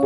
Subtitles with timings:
[0.00, 0.04] I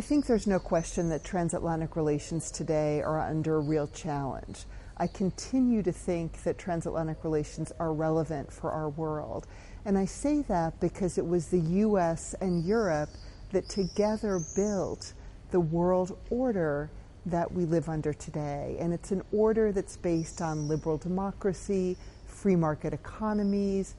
[0.00, 4.64] think there's no question that transatlantic relations today are under a real challenge.
[4.96, 9.48] I continue to think that transatlantic relations are relevant for our world.
[9.84, 13.10] And I say that because it was the US and Europe
[13.50, 15.14] that together built
[15.50, 16.90] the world order
[17.26, 18.76] that we live under today.
[18.78, 21.96] And it's an order that's based on liberal democracy,
[22.38, 23.94] free market economies,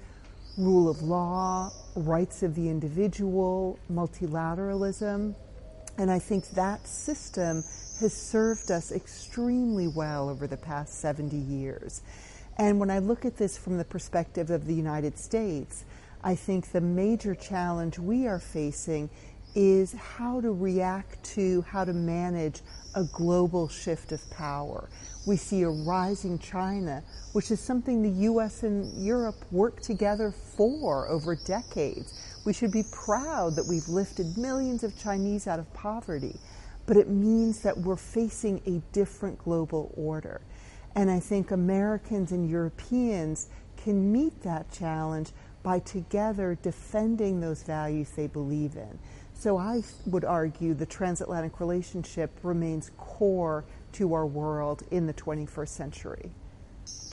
[0.57, 5.35] rule of law, rights of the individual, multilateralism.
[5.97, 7.63] And I think that system
[7.99, 12.01] has served us extremely well over the past 70 years.
[12.57, 15.83] And when I look at this from the perspective of the United States,
[16.23, 19.09] I think the major challenge we are facing
[19.55, 22.61] is how to react to, how to manage
[22.95, 24.89] a global shift of power.
[25.27, 27.03] We see a rising China,
[27.33, 32.13] which is something the US and Europe worked together for over decades.
[32.45, 36.39] We should be proud that we've lifted millions of Chinese out of poverty,
[36.85, 40.41] but it means that we're facing a different global order.
[40.95, 45.31] And I think Americans and Europeans can meet that challenge
[45.61, 48.97] by together defending those values they believe in.
[49.39, 55.69] So I would argue the transatlantic relationship remains core to our world in the 21st
[55.69, 56.31] century.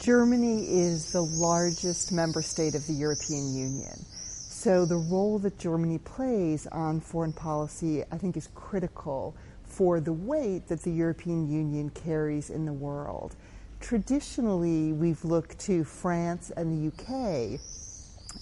[0.00, 3.94] Germany is the largest member state of the European Union.
[4.24, 10.12] So the role that Germany plays on foreign policy, I think, is critical for the
[10.12, 13.36] weight that the European Union carries in the world.
[13.78, 17.61] Traditionally, we've looked to France and the UK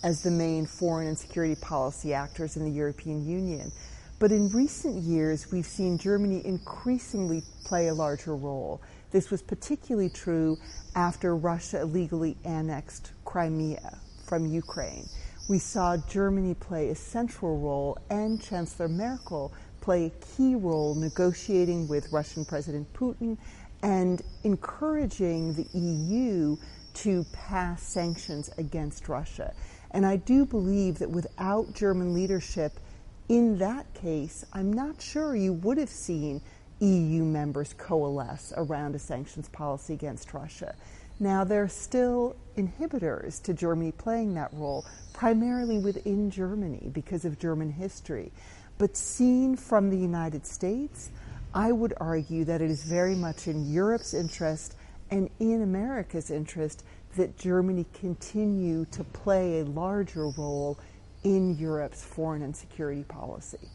[0.02, 3.72] as the main foreign and security policy actors in the European Union.
[4.18, 8.80] But in recent years, we've seen Germany increasingly play a larger role.
[9.10, 10.56] This was particularly true
[10.94, 15.08] after Russia illegally annexed Crimea from Ukraine
[15.48, 21.86] we saw Germany play a central role and Chancellor Merkel play a key role negotiating
[21.86, 23.36] with Russian President Putin
[23.82, 26.56] and encouraging the EU
[26.94, 29.52] to pass sanctions against Russia.
[29.94, 32.72] And I do believe that without German leadership
[33.28, 36.42] in that case, I'm not sure you would have seen
[36.80, 40.74] EU members coalesce around a sanctions policy against Russia.
[41.20, 47.38] Now, there are still inhibitors to Germany playing that role, primarily within Germany because of
[47.38, 48.32] German history.
[48.78, 51.10] But seen from the United States,
[51.54, 54.74] I would argue that it is very much in Europe's interest
[55.10, 56.84] and in America's interest
[57.16, 60.78] that Germany continue to play a larger role
[61.22, 63.68] in Europe's foreign and security policy.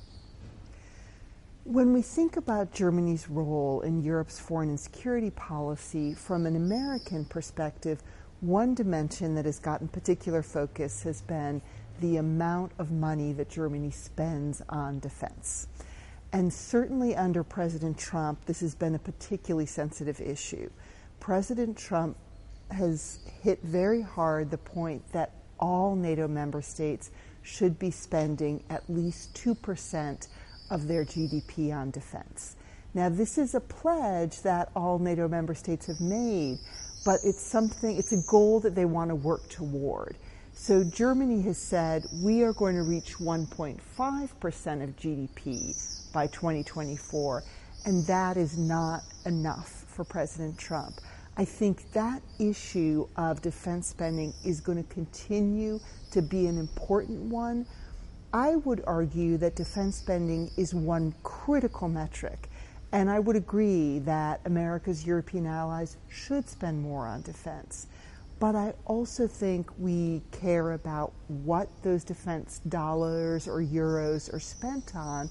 [1.63, 7.25] When we think about Germany's role in Europe's foreign and security policy from an American
[7.25, 8.01] perspective,
[8.41, 11.61] one dimension that has gotten particular focus has been
[11.99, 15.67] the amount of money that Germany spends on defense.
[16.31, 20.69] And certainly under President Trump, this has been a particularly sensitive issue.
[21.19, 22.17] President Trump
[22.71, 28.89] has hit very hard the point that all NATO member states should be spending at
[28.89, 30.27] least 2%
[30.69, 32.55] of their GDP on defense.
[32.93, 36.57] Now, this is a pledge that all NATO member states have made,
[37.05, 40.15] but it's something, it's a goal that they want to work toward.
[40.53, 47.43] So Germany has said we are going to reach 1.5% of GDP by 2024,
[47.85, 51.01] and that is not enough for President Trump.
[51.35, 57.19] I think that issue of defense spending is going to continue to be an important
[57.19, 57.65] one
[58.31, 62.47] I would argue that defense spending is one critical metric.
[62.91, 67.87] And I would agree that America's European allies should spend more on defense.
[68.39, 74.95] But I also think we care about what those defense dollars or euros are spent
[74.95, 75.29] on.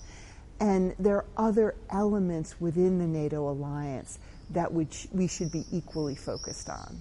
[0.60, 4.18] And there are other elements within the NATO alliance
[4.50, 7.00] that which we should be equally focused on.